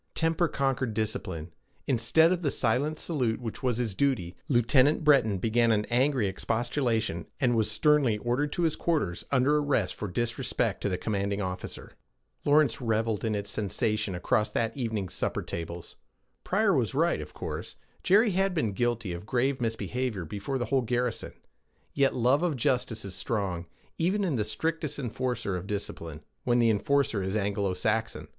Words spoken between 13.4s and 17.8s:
sensation across that evening's supper tables. Pryor was right, of course: